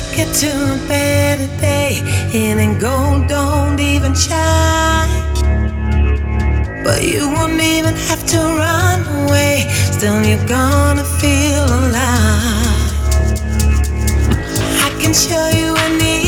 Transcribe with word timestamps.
ticket 0.00 0.34
to 0.34 0.50
a 0.74 0.88
better 0.88 1.48
day, 1.58 2.00
and 2.34 2.58
then 2.60 2.78
gold 2.78 3.28
don't 3.28 3.80
even 3.80 4.14
shine. 4.14 5.08
But 6.84 7.02
you 7.02 7.30
won't 7.34 7.60
even 7.60 7.94
have 8.08 8.22
to 8.32 8.38
run 8.38 9.00
away, 9.20 9.64
still 9.96 10.22
you're 10.22 10.46
gonna 10.46 11.04
feel 11.20 11.64
alive. 11.80 12.92
I 14.86 14.90
can 15.00 15.14
show 15.14 15.48
you 15.58 15.74
a 15.74 15.86
any. 15.86 16.25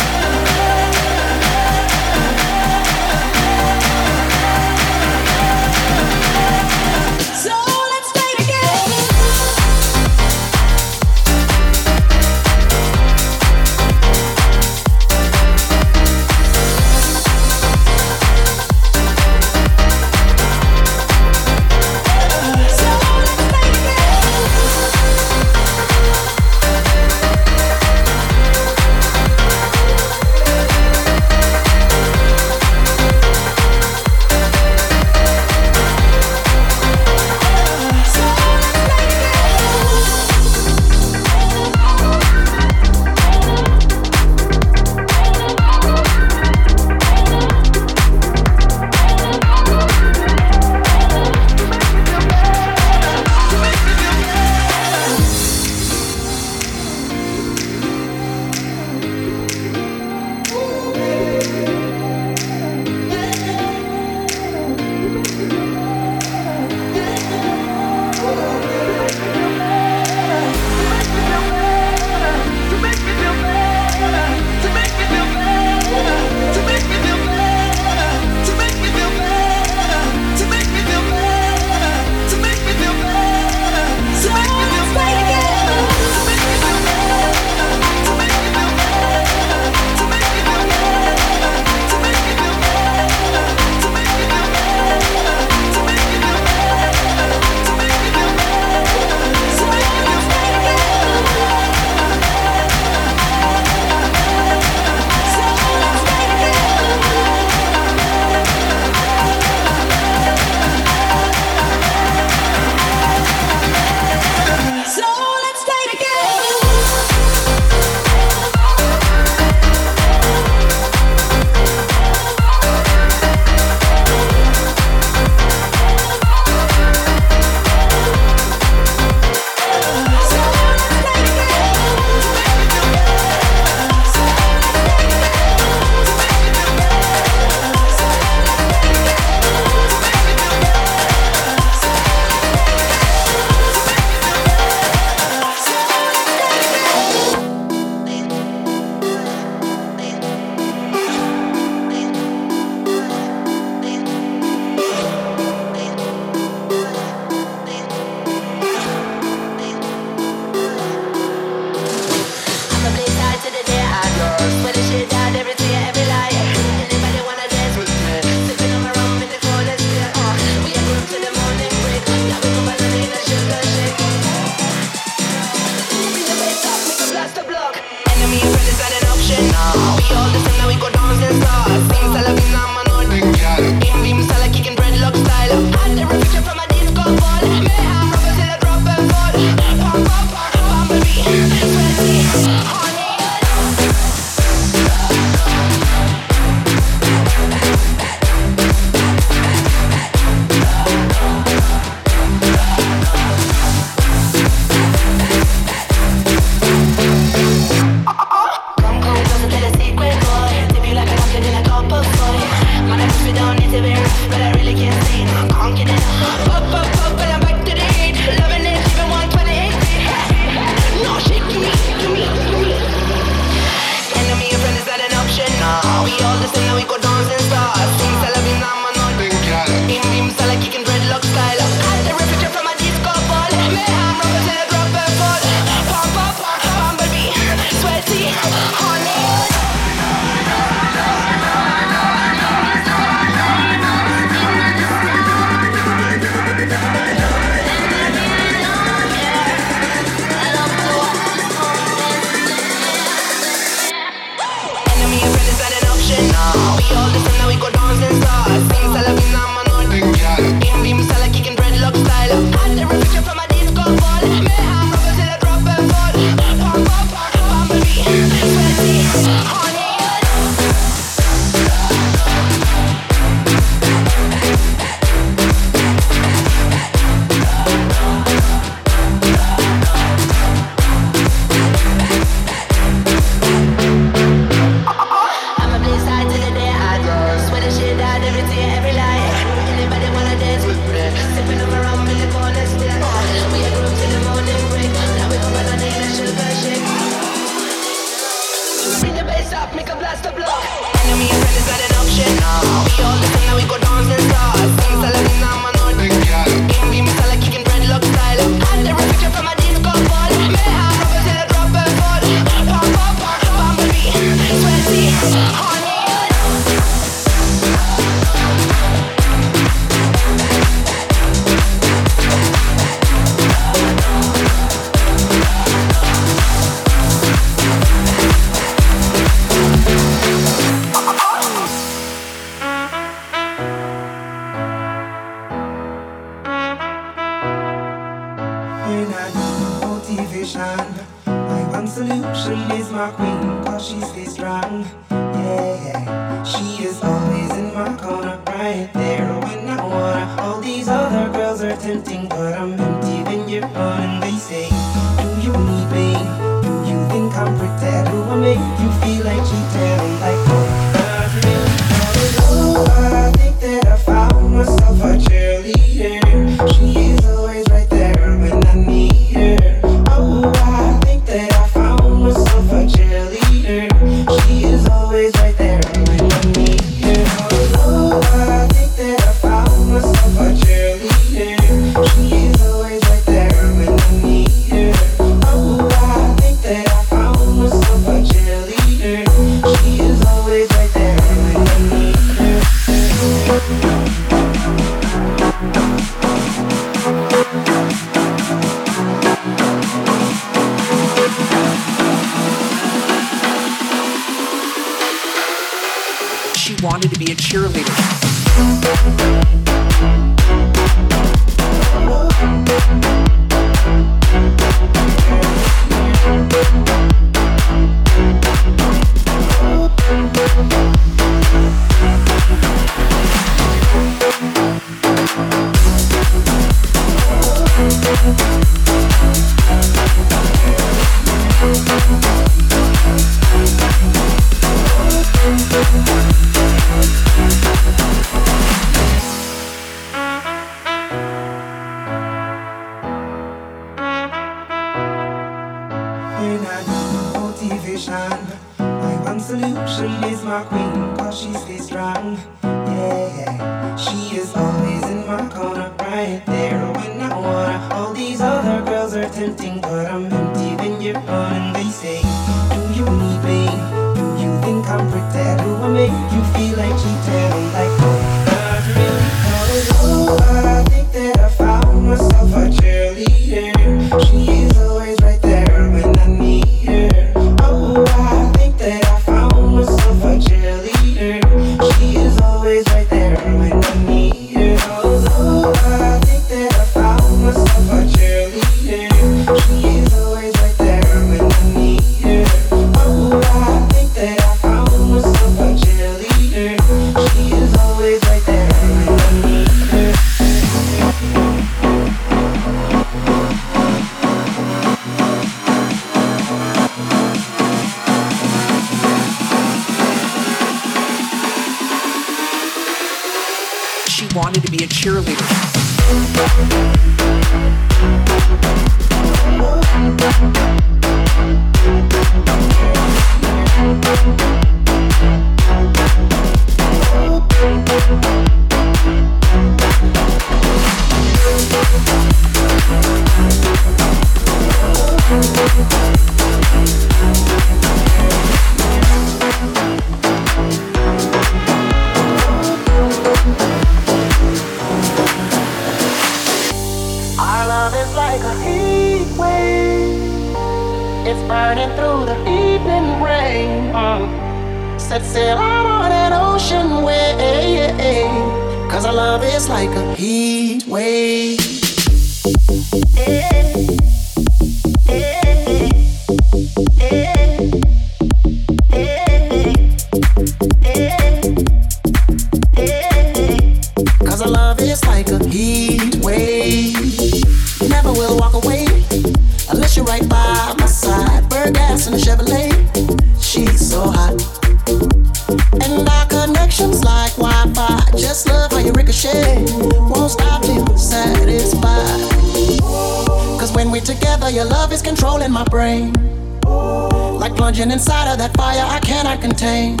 raging 597.78 597.92
inside 597.92 598.30
of 598.32 598.38
that 598.38 598.56
fire 598.56 598.84
I 598.84 598.98
cannot 599.00 599.40
contain. 599.40 600.00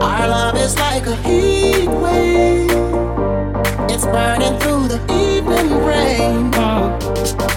Our 0.00 0.28
love 0.28 0.56
is 0.56 0.74
like 0.76 1.06
a 1.06 1.16
heat 1.16 1.88
wave, 1.88 2.70
it's 3.90 4.06
burning 4.06 4.58
through 4.60 4.88
the 4.88 5.00
evening 5.12 5.84
rain. 5.84 6.52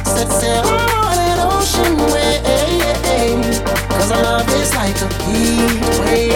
Set 0.05 0.29
sail 0.29 0.65
on 0.65 1.17
an 1.31 1.39
ocean 1.39 1.95
wave, 2.11 3.63
Cause 3.89 4.11
our 4.11 4.23
love 4.23 4.49
is 4.49 4.75
like 4.75 4.99
a 5.01 5.09
heat 5.23 5.81
wave. 6.01 6.33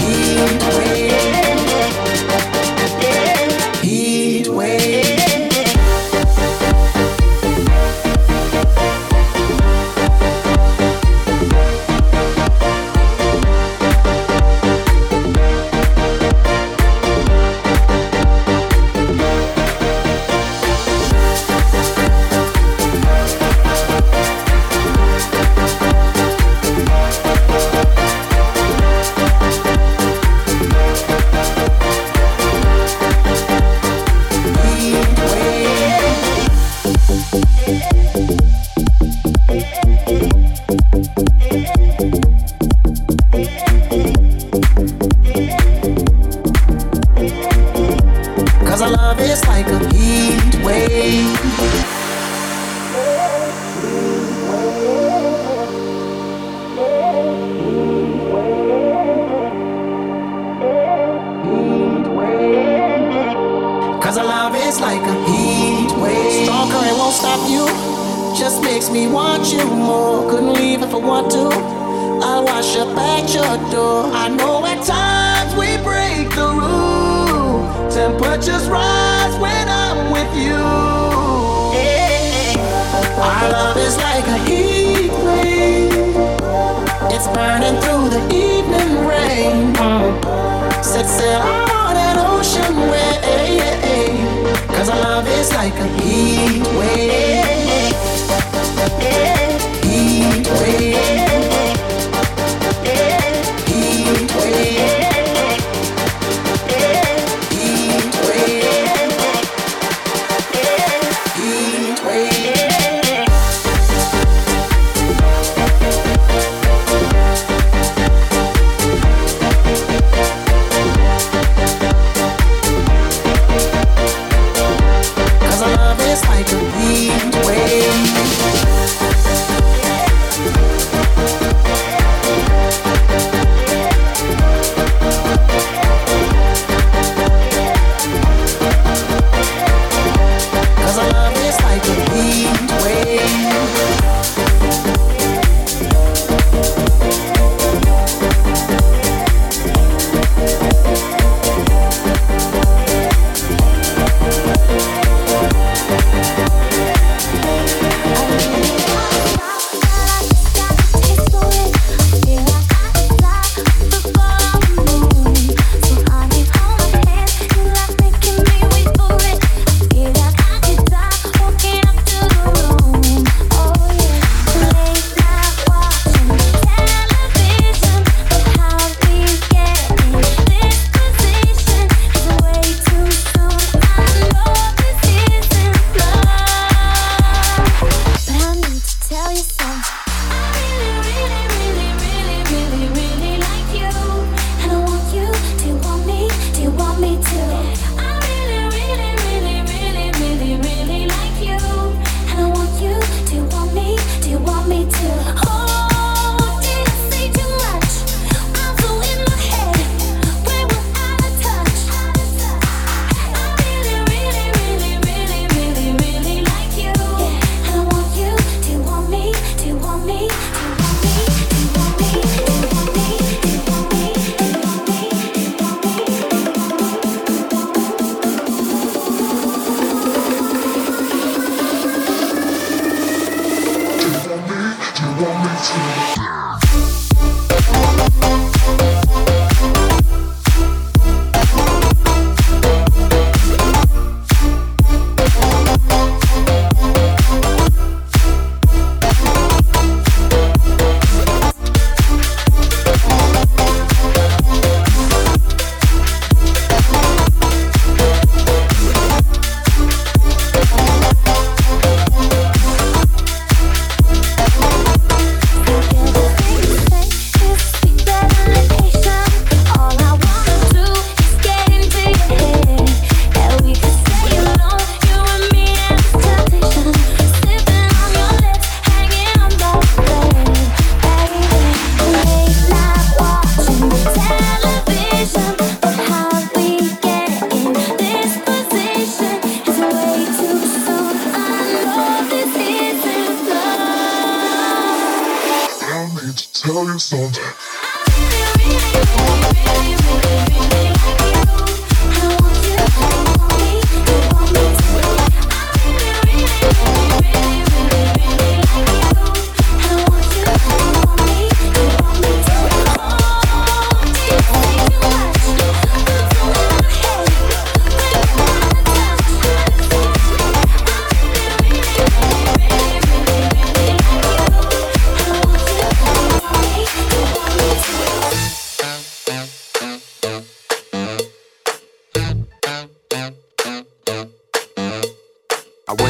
Heat 0.00 0.62
wave. 0.78 1.51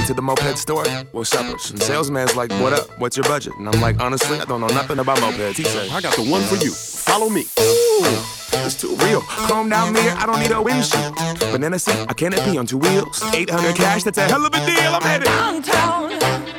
went 0.02 0.08
to 0.08 0.14
the 0.14 0.22
moped 0.22 0.58
store. 0.58 0.84
Well, 1.12 1.22
shoppers. 1.24 1.70
And 1.70 1.80
salesman's 1.80 2.34
like, 2.34 2.50
what 2.60 2.72
up? 2.72 2.88
What's 2.98 3.16
your 3.16 3.24
budget? 3.24 3.52
And 3.58 3.68
I'm 3.68 3.80
like, 3.80 4.00
honestly, 4.00 4.38
I 4.38 4.44
don't 4.44 4.60
know 4.60 4.66
nothing 4.68 4.98
about 4.98 5.18
mopeds. 5.18 5.56
He 5.56 5.64
said, 5.64 5.90
I 5.90 6.00
got 6.00 6.16
the 6.16 6.24
one 6.24 6.42
for 6.42 6.56
you. 6.56 6.72
Follow 6.72 7.28
me. 7.28 7.42
Ooh, 7.60 8.02
it's 8.66 8.74
too 8.74 8.96
real. 8.96 9.20
Calm 9.20 9.68
down 9.68 9.92
mirror, 9.92 10.14
I 10.16 10.26
don't 10.26 10.40
need 10.40 10.50
a 10.50 10.60
windshield. 10.60 11.14
Banana 11.52 11.78
seat, 11.78 12.06
I 12.08 12.14
can't 12.14 12.34
pee 12.34 12.58
on 12.58 12.66
two 12.66 12.78
wheels. 12.78 13.22
800 13.32 13.76
cash, 13.76 14.02
that's 14.02 14.18
a 14.18 14.22
hell 14.22 14.44
of 14.44 14.52
a 14.52 14.66
deal. 14.66 14.92
I'm 14.92 15.02
headed 15.02 15.26
downtown. 15.26 16.51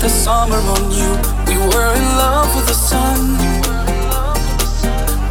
the 0.00 0.08
summer 0.08 0.56
on 0.56 0.90
you. 0.92 1.10
We 1.46 1.56
were 1.58 1.94
in 1.94 2.08
love 2.16 2.54
with 2.54 2.66
the 2.66 2.74
sun. 2.74 3.36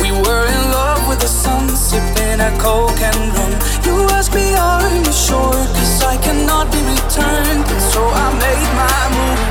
We 0.02 0.12
were 0.12 0.46
in 0.46 0.72
love 0.72 1.08
with 1.08 1.20
the 1.20 1.28
sun, 1.28 1.70
sipping 1.70 2.40
a 2.40 2.52
coke 2.60 3.00
and 3.00 3.34
rum. 3.36 3.52
You 3.86 4.08
ask 4.12 4.34
me 4.34 4.56
are 4.56 4.90
you 4.96 5.12
sure? 5.12 5.54
Cause 5.78 6.04
I 6.04 6.18
cannot 6.18 6.72
be 6.72 6.80
returned. 6.80 7.68
So 7.92 8.02
I 8.04 8.32
made 8.44 8.70
my 8.82 9.10
move. 9.16 9.42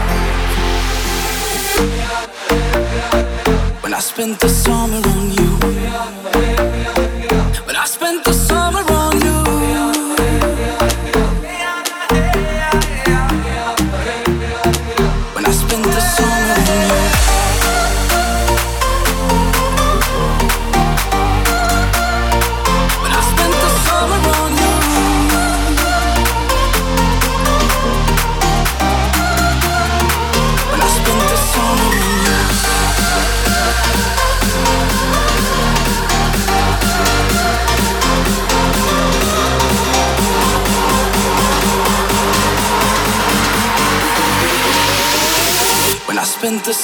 When 3.83 3.95
I 3.95 4.01
spent 4.01 4.41
the 4.41 4.49
summer 4.49 4.97
on 4.97 5.31
you. 5.31 6.56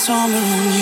summer 0.03 0.37
on 0.37 0.73
you. 0.73 0.82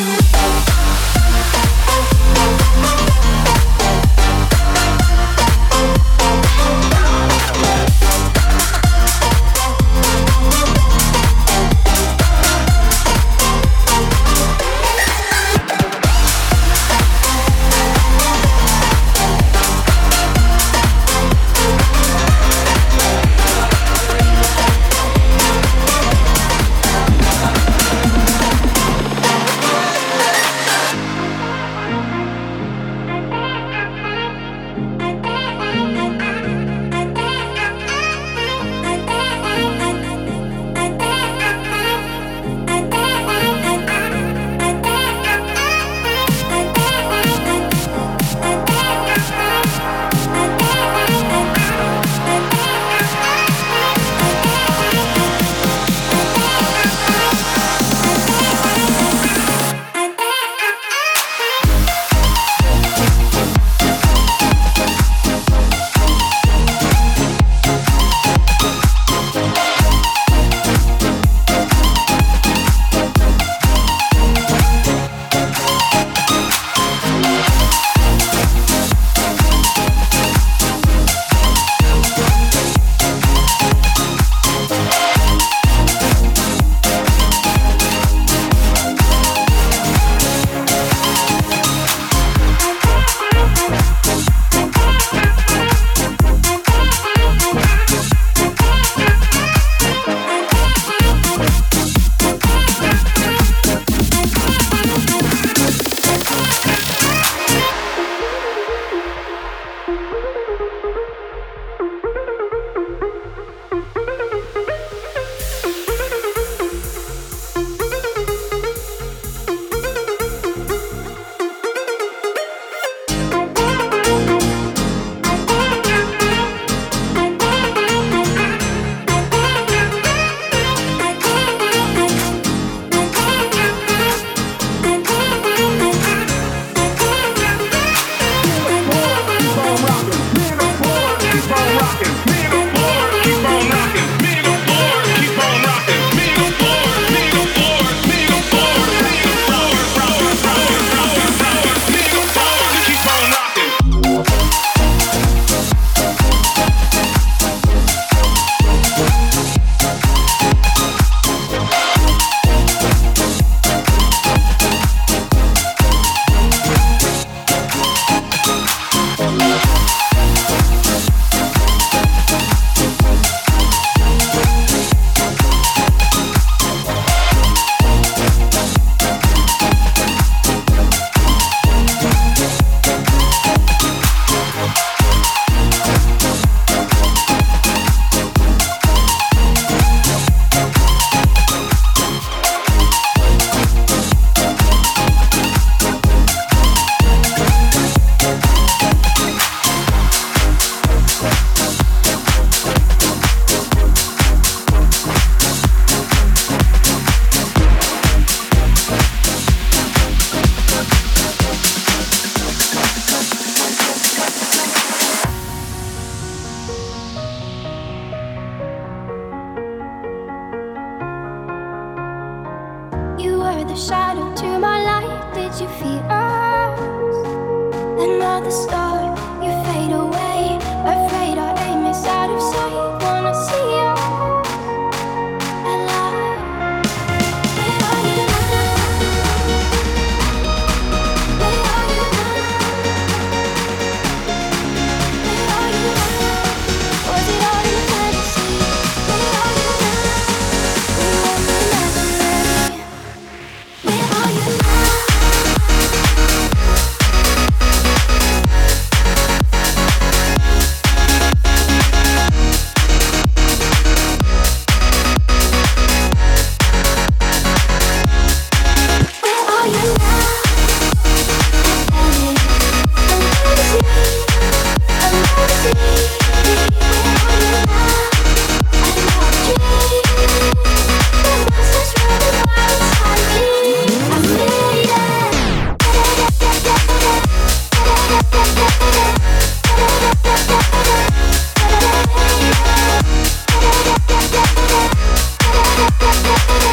Thank 296.23 296.70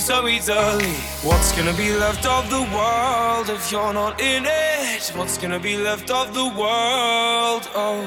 so 0.00 0.26
easily. 0.26 0.94
What's 1.22 1.52
gonna 1.52 1.74
be 1.74 1.92
left 1.92 2.24
of 2.26 2.48
the 2.48 2.62
world 2.74 3.50
if 3.50 3.70
you're 3.70 3.92
not 3.92 4.18
in 4.20 4.44
it? 4.46 5.12
What's 5.14 5.36
gonna 5.36 5.60
be 5.60 5.76
left 5.76 6.10
of 6.10 6.32
the 6.32 6.46
world? 6.46 7.68
Oh, 7.74 8.00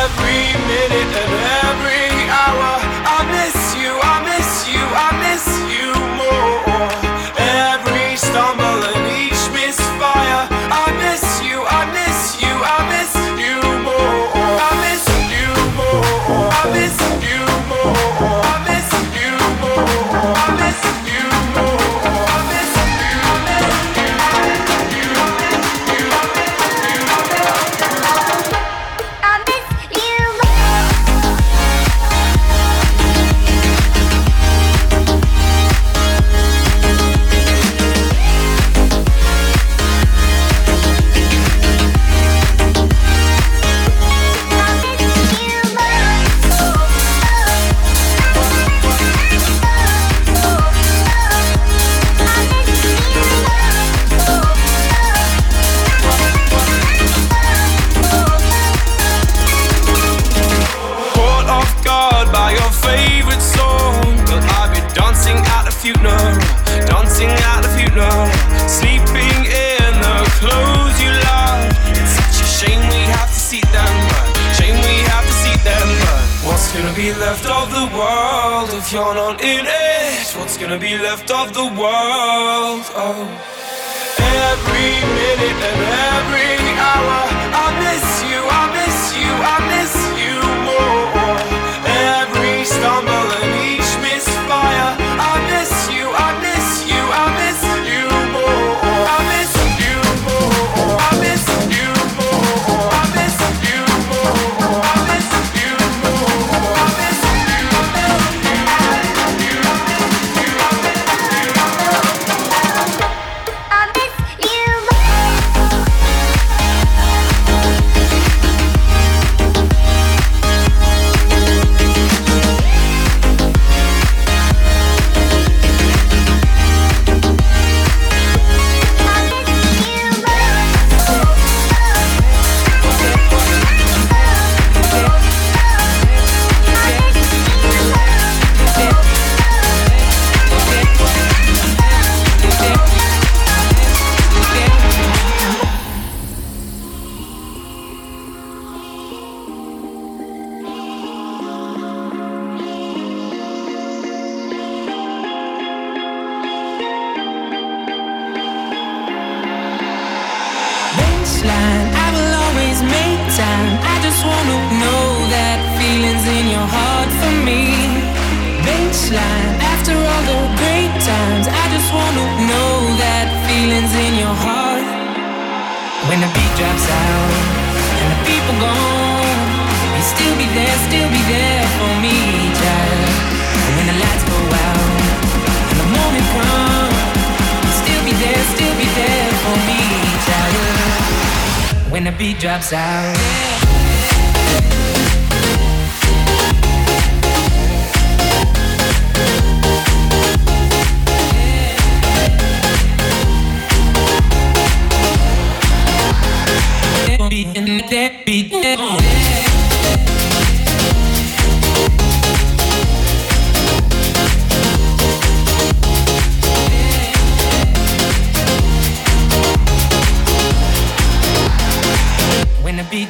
every 0.00 0.44
minute 0.72 1.12
and 1.22 1.32
every 1.60 1.71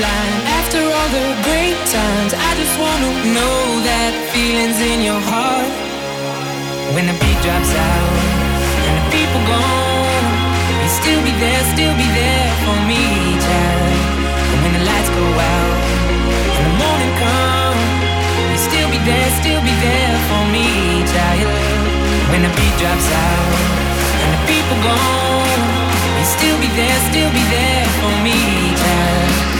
line 0.00 0.40
after 0.58 0.80
all 0.80 1.08
the 1.12 1.26
great 1.44 1.76
times. 1.92 2.32
I 2.32 2.50
just 2.56 2.74
wanna 2.80 3.10
know 3.36 3.60
that 3.84 4.12
feeling's 4.32 4.80
in 4.80 5.04
your 5.04 5.20
heart. 5.20 5.68
When 6.96 7.04
the 7.04 7.16
beat 7.20 7.38
drops 7.44 7.72
out 7.76 8.12
and 8.88 8.94
the 8.96 9.06
people 9.12 9.40
gone, 9.44 10.26
you 10.80 10.88
still 10.88 11.20
be 11.20 11.34
there, 11.36 11.62
still 11.76 11.94
be 12.00 12.08
there 12.16 12.50
for 12.64 12.76
me, 12.88 13.04
child. 13.44 13.92
And 14.50 14.58
when 14.64 14.72
the 14.78 14.84
lights 14.88 15.10
go 15.12 15.26
out 15.52 15.76
and 16.56 16.64
the 16.64 16.74
morning 16.80 17.12
comes, 17.20 17.84
you 18.50 18.58
still 18.58 18.88
be 18.88 19.00
there, 19.04 19.28
still 19.44 19.62
be 19.68 19.74
there 19.84 20.16
for 20.28 20.42
me, 20.54 20.66
child. 21.12 21.52
When 22.32 22.40
the 22.46 22.52
beat 22.56 22.74
drops 22.80 23.08
out 23.28 23.52
and 24.22 24.30
the 24.32 24.42
people 24.48 24.78
gone, 24.80 25.62
you 26.18 26.24
still 26.24 26.58
be 26.64 26.70
there, 26.72 26.98
still 27.12 27.30
be 27.36 27.44
there 27.52 27.86
for 28.00 28.14
me, 28.24 28.38
child. 28.80 29.59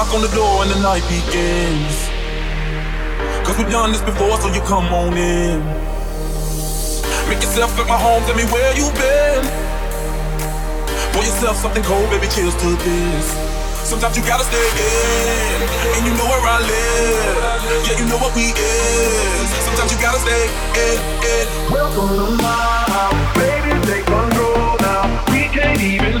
knock 0.00 0.14
on 0.14 0.22
the 0.22 0.32
door 0.32 0.62
and 0.64 0.70
the 0.72 0.80
night 0.80 1.04
begins. 1.12 2.08
Cause 3.44 3.56
we've 3.58 3.68
done 3.68 3.92
this 3.92 4.00
before, 4.00 4.40
so 4.40 4.48
you 4.48 4.62
come 4.64 4.88
on 4.96 5.12
in. 5.12 5.60
Make 7.28 7.44
yourself 7.44 7.76
at 7.76 7.84
my 7.84 8.00
home, 8.00 8.24
tell 8.24 8.34
me 8.34 8.48
where 8.48 8.72
you've 8.72 8.96
been. 8.96 9.44
Pour 11.12 11.20
yourself 11.20 11.56
something 11.60 11.84
cold, 11.84 12.08
baby, 12.08 12.28
cheers 12.32 12.56
to 12.64 12.68
this. 12.80 13.26
Sometimes 13.84 14.16
you 14.16 14.24
gotta 14.24 14.44
stay 14.48 14.68
in, 14.88 15.68
and 15.68 16.02
you 16.08 16.12
know 16.16 16.28
where 16.32 16.44
I 16.48 16.58
live. 16.64 17.36
Yeah, 17.84 18.00
you 18.00 18.06
know 18.08 18.20
what 18.24 18.32
we 18.32 18.56
is. 18.56 19.48
Sometimes 19.68 19.92
you 19.92 20.00
gotta 20.00 20.20
stay 20.24 20.44
in, 20.80 20.96
in. 21.28 21.46
Welcome 21.68 22.08
to 22.16 22.26
my 22.40 22.88
house, 22.88 23.36
baby, 23.36 23.72
take 23.84 24.06
control 24.08 24.80
now. 24.80 25.04
We 25.28 25.40
can't 25.52 25.82
even. 25.82 26.20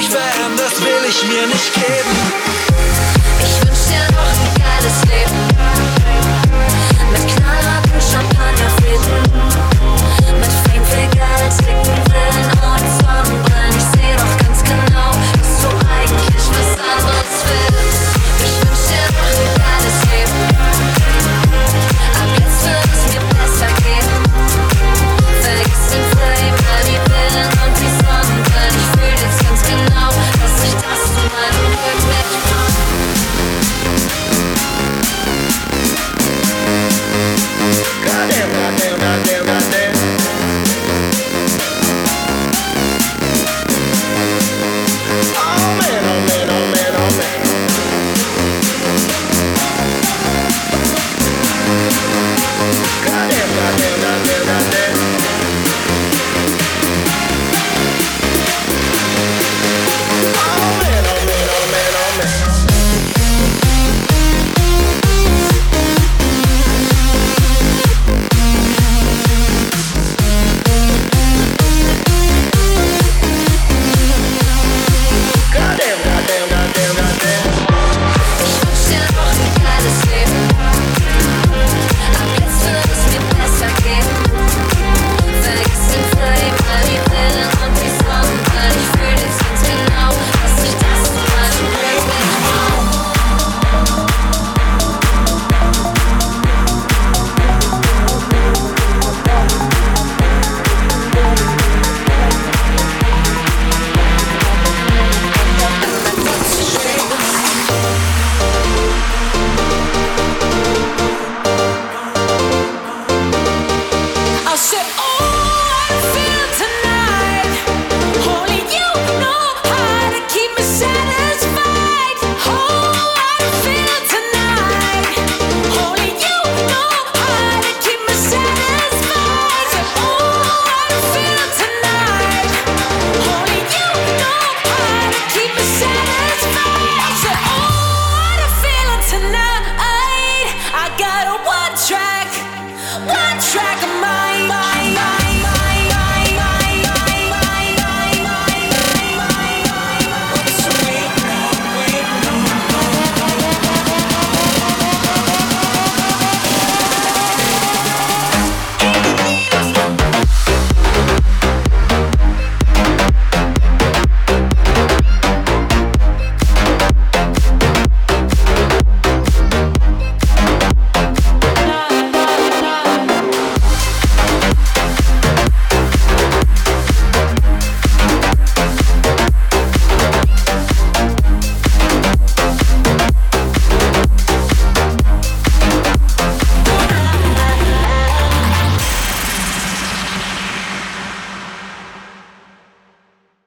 nicht 0.00 0.12
verändern, 0.12 0.56
das 0.56 0.80
will 0.80 1.04
ich 1.08 1.22
mir 1.24 1.46
nicht 1.46 1.74
geben. 1.74 2.12
Ich 3.42 3.60
wünsch 3.62 3.84
dir 3.90 4.06
noch 4.16 4.32
ein 4.32 4.54
geiles 4.56 4.98
Leben. 5.10 5.40
Mit 7.12 7.24
knallharten 7.36 8.00
Champagnerfäden. 8.00 9.20
Mit 10.40 10.52
Fame, 10.64 10.86
viel 10.86 11.08
Geld, 11.10 11.52
dicken 11.58 12.09